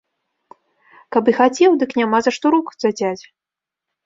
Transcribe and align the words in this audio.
Каб 1.15 1.23
і 1.33 1.35
хацеў, 1.39 1.71
дык 1.83 1.93
няма 2.01 2.23
за 2.29 2.35
што 2.39 2.45
рук 2.57 2.67
зацяць. 2.87 3.23